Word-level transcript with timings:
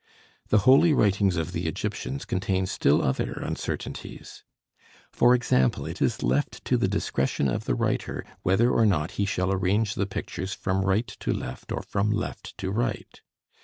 The 0.49 0.57
holy 0.65 0.93
writings 0.93 1.35
of 1.35 1.51
the 1.51 1.67
Egyptians 1.67 2.25
contain 2.25 2.65
still 2.65 3.03
other 3.03 3.33
uncertainties. 3.33 4.43
For 5.11 5.35
example, 5.35 5.85
it 5.85 6.01
is 6.01 6.23
left 6.23 6.65
to 6.65 6.75
the 6.77 6.87
discretion 6.87 7.47
of 7.47 7.65
the 7.65 7.75
writer 7.75 8.25
whether 8.41 8.71
or 8.71 8.87
not 8.87 9.11
he 9.21 9.25
shall 9.25 9.51
arrange 9.51 9.93
the 9.93 10.07
pictures 10.07 10.53
from 10.55 10.83
right 10.85 11.05
to 11.05 11.31
left 11.31 11.71
or 11.71 11.83
from 11.83 12.09
left 12.09 12.57
to 12.57 12.71
right. 12.71 13.21